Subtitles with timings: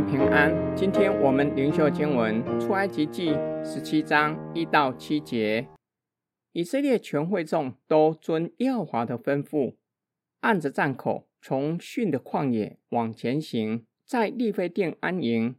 [0.00, 0.52] 平安。
[0.76, 3.32] 今天我们灵修经文出埃及记
[3.64, 5.66] 十七章一到七节。
[6.52, 9.76] 以色列全会众都遵耶和华的吩咐，
[10.40, 15.56] 按着站口从逊的旷野往前行，在利非定安营。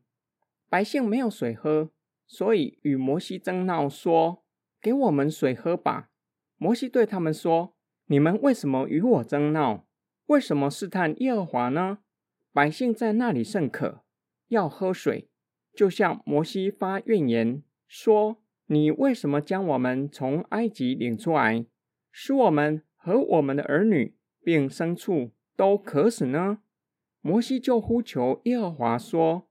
[0.70, 1.92] 百姓没有水喝，
[2.28, 4.44] 所以与摩西争闹，说
[4.82, 6.10] ：“给我们水喝吧。”
[6.58, 7.76] 摩西对他们说
[8.08, 9.86] ：“你们为什么与我争闹？
[10.28, 12.00] 为什么试探耶和华呢？”
[12.52, 14.02] 百姓在那里甚渴，
[14.50, 15.30] 要喝水，
[15.74, 21.66] 就向摩西发怨言，说：“你为什么将我们从埃及领出来，
[22.12, 26.60] 使我们和我们的儿女并牲畜都渴死呢？”
[27.22, 29.50] 摩西就呼求耶和华说：“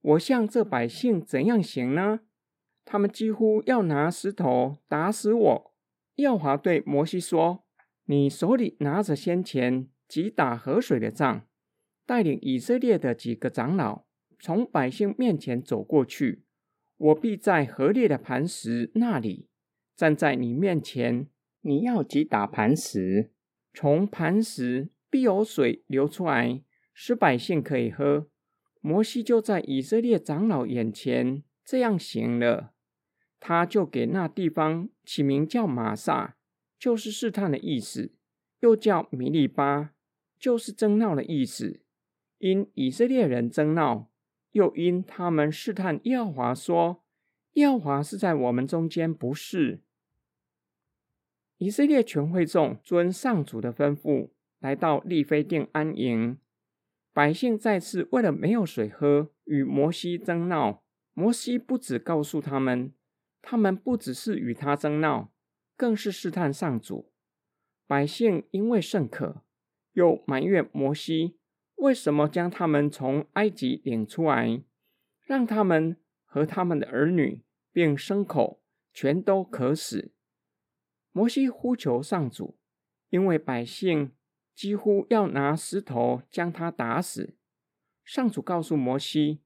[0.00, 2.20] 我向这百姓怎样行呢？
[2.84, 5.74] 他们几乎要拿石头打死我。”
[6.16, 7.64] 耶和华对摩西说
[8.06, 11.46] ：“你手里拿着先前击打河水的杖。”
[12.06, 14.05] 带领以色列的几个长老
[14.38, 16.44] 从百姓面前走过去，
[16.96, 19.48] 我必在河烈的磐石那里
[19.94, 21.28] 站在你面前。
[21.62, 23.32] 你要击打磐石，
[23.74, 26.62] 从磐石必有水流出来，
[26.94, 28.28] 使百姓可以喝。
[28.80, 32.72] 摩西就在以色列长老眼前这样行了。
[33.40, 36.36] 他就给那地方起名叫玛萨，
[36.78, 38.12] 就是试探的意思；
[38.60, 39.92] 又叫米利巴，
[40.38, 41.80] 就是争闹的意思。
[42.38, 44.08] 因以色列人争闹，
[44.56, 47.04] 又因他们试探耶和华，说
[47.52, 49.82] ：“耶和华是在我们中间，不是。”
[51.58, 56.38] 以色列全会众遵上主的吩咐，来到利非定安营。
[57.12, 60.82] 百姓再次为了没有水喝，与摩西争闹。
[61.12, 62.94] 摩西不只告诉他们，
[63.42, 65.30] 他们不只是与他争闹，
[65.76, 67.12] 更是试探上主。
[67.86, 69.42] 百姓因为甚渴，
[69.92, 71.36] 又埋怨摩西。
[71.76, 74.62] 为什么将他们从埃及领出来，
[75.22, 78.62] 让他们和他们的儿女并牲口
[78.92, 80.12] 全都渴死？
[81.12, 82.58] 摩西呼求上主，
[83.10, 84.12] 因为百姓
[84.54, 87.36] 几乎要拿石头将他打死。
[88.04, 89.40] 上主告诉摩西，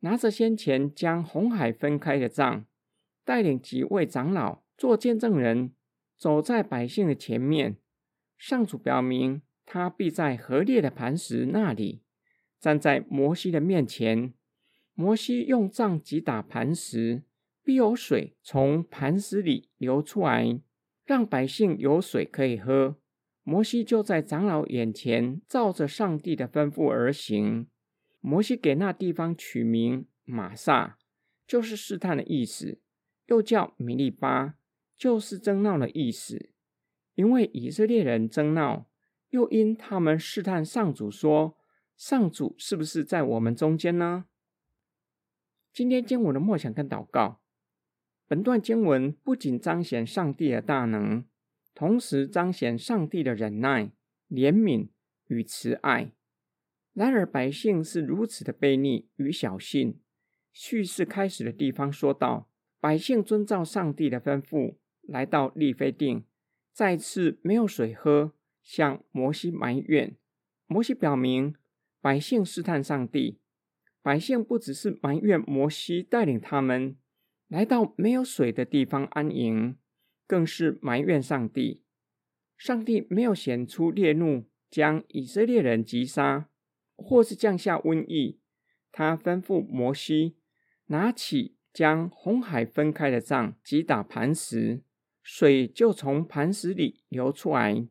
[0.00, 2.66] 拿着先前将红海分开的杖，
[3.24, 5.74] 带领几位长老做见证人，
[6.16, 7.76] 走在百姓的前面。
[8.36, 9.42] 上主表明。
[9.72, 12.02] 他必在河烈的磐石那里，
[12.58, 14.34] 站在摩西的面前。
[14.94, 17.22] 摩西用杖击打磐石，
[17.62, 20.60] 必有水从磐石里流出来，
[21.04, 22.96] 让百姓有水可以喝。
[23.44, 27.68] 摩西就在长老眼前，照着上帝的吩咐而行。
[28.18, 30.98] 摩西给那地方取名玛萨，
[31.46, 32.80] 就是试探的意思；
[33.26, 34.56] 又叫米利巴，
[34.96, 36.50] 就是争闹的意思。
[37.14, 38.89] 因为以色列人争闹。
[39.30, 41.56] 又因他们试探上主，说
[41.96, 44.26] ：“上主是不是在我们中间呢？”
[45.72, 47.40] 今天经文的默想跟祷告，
[48.26, 51.24] 本段经文不仅彰显上帝的大能，
[51.74, 53.92] 同时彰显上帝的忍耐、
[54.28, 54.88] 怜悯
[55.28, 56.12] 与慈爱。
[56.92, 60.00] 然而百姓是如此的悖逆与小信。
[60.52, 66.24] 叙事开始的地方说道：“百姓遵照上帝的吩咐，来到利非定，
[66.72, 70.16] 再次没有水喝。”向摩西埋怨，
[70.66, 71.54] 摩西表明
[72.00, 73.38] 百姓试探上帝。
[74.02, 76.96] 百姓不只是埋怨摩西带领他们
[77.48, 79.76] 来到没有水的地方安营，
[80.26, 81.82] 更是埋怨上帝。
[82.56, 86.48] 上帝没有显出烈怒，将以色列人击杀，
[86.96, 88.40] 或是降下瘟疫。
[88.92, 90.36] 他吩咐摩西
[90.86, 94.82] 拿起将红海分开的杖，击打磐石，
[95.22, 97.86] 水就从磐石里流出来。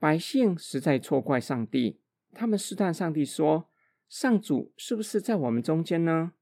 [0.00, 2.00] 百姓实在错怪上帝，
[2.32, 3.68] 他们试探上帝说
[4.08, 6.32] ：“上主是不是在我们中间呢？”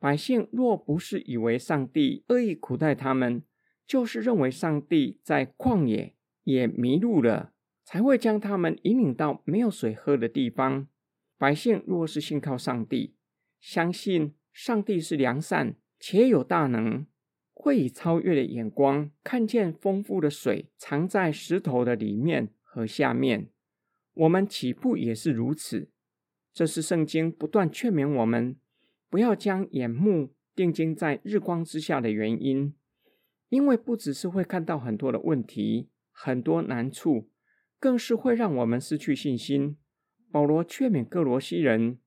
[0.00, 3.44] 百姓若不是以为上帝恶意苦待他们，
[3.86, 7.52] 就是认为上帝在旷野也迷路了，
[7.84, 10.88] 才会将他们引领到没有水喝的地方。
[11.38, 13.14] 百姓若是信靠上帝，
[13.60, 17.06] 相信上帝是良善且有大能，
[17.52, 22.48] 会以超越的眼光看见丰富的水藏在石头的里面。
[22.74, 23.50] 和下面，
[24.14, 25.92] 我们起步也是如此？
[26.52, 28.56] 这是圣经不断劝勉我们，
[29.08, 32.74] 不要将眼目定睛在日光之下的原因，
[33.48, 37.30] 因为不只是会看到很多的问题、很多难处，
[37.78, 39.76] 更是会让我们失去信心。
[40.32, 42.00] 保罗劝勉各罗西人，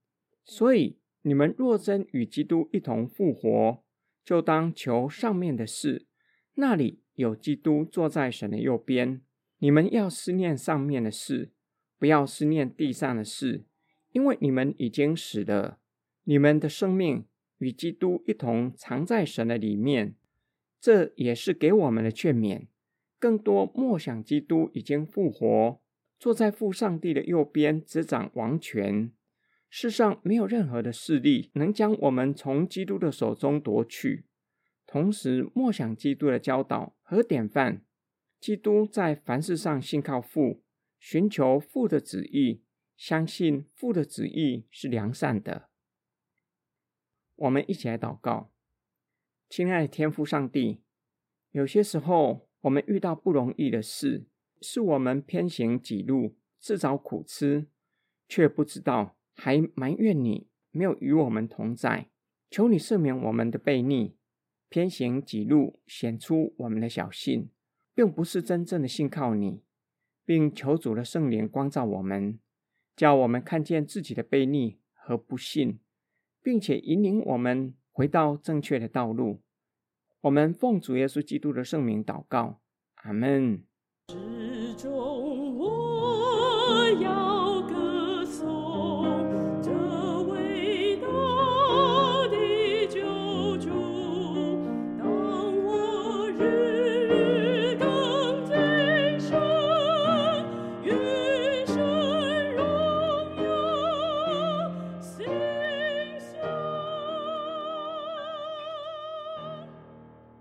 [0.44, 3.82] 所以你们若真与基督一同复活，
[4.26, 6.08] 就当求上面的事，
[6.56, 9.22] 那里有基督坐在神的右边。
[9.60, 11.52] 你们要思念上面的事，
[11.98, 13.66] 不要思念地上的事，
[14.12, 15.80] 因为你们已经死了，
[16.26, 17.26] 你们的生命
[17.58, 20.16] 与基督一同藏在神的里面，
[20.80, 22.68] 这也是给我们的劝勉。
[23.18, 25.82] 更多默想基督已经复活，
[26.20, 29.12] 坐在父上帝的右边，执掌王权。
[29.70, 34.26] 世上没有任何的势力能将我们从基督的手中夺去。
[34.86, 37.82] 同时，默想基督的教导和典范。
[38.40, 40.64] 基督在凡事上信靠父，
[41.00, 42.62] 寻求父的旨意，
[42.96, 45.70] 相信父的旨意是良善的。
[47.36, 48.52] 我们一起来祷告，
[49.50, 50.82] 亲爱的天父上帝，
[51.52, 54.28] 有些时候我们遇到不容易的事，
[54.62, 57.68] 是我们偏行己路，自找苦吃，
[58.28, 62.10] 却不知道，还埋怨你没有与我们同在。
[62.50, 64.16] 求你赦免我们的悖逆，
[64.70, 67.50] 偏行己路，显出我们的小信。
[67.98, 69.64] 并不是真正的信靠你，
[70.24, 72.38] 并求主的圣灵光照我们，
[72.96, 75.80] 叫我们看见自己的悖逆和不信，
[76.44, 79.42] 并且引领我们回到正确的道路。
[80.22, 82.62] 我们奉主耶稣基督的圣名祷告，
[82.98, 83.64] 阿门。